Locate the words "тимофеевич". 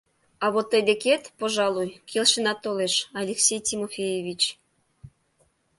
3.67-4.41